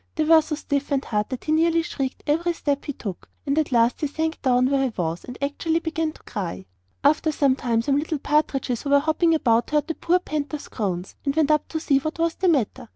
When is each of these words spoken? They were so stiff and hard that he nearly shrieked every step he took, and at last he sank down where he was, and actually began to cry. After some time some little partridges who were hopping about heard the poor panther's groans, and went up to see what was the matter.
They 0.15 0.23
were 0.23 0.41
so 0.41 0.55
stiff 0.55 0.91
and 0.91 1.05
hard 1.05 1.29
that 1.29 1.43
he 1.43 1.51
nearly 1.51 1.83
shrieked 1.83 2.23
every 2.25 2.53
step 2.53 2.85
he 2.85 2.93
took, 2.93 3.29
and 3.45 3.55
at 3.59 3.71
last 3.71 4.01
he 4.01 4.07
sank 4.07 4.41
down 4.41 4.65
where 4.71 4.81
he 4.87 4.93
was, 4.97 5.23
and 5.23 5.37
actually 5.43 5.77
began 5.79 6.11
to 6.13 6.23
cry. 6.23 6.65
After 7.03 7.31
some 7.31 7.55
time 7.55 7.83
some 7.83 7.99
little 7.99 8.17
partridges 8.17 8.81
who 8.81 8.89
were 8.89 8.99
hopping 8.99 9.35
about 9.35 9.69
heard 9.69 9.85
the 9.85 9.93
poor 9.93 10.17
panther's 10.17 10.69
groans, 10.69 11.15
and 11.23 11.35
went 11.35 11.51
up 11.51 11.67
to 11.67 11.79
see 11.79 11.99
what 11.99 12.17
was 12.17 12.33
the 12.33 12.47
matter. 12.47 12.89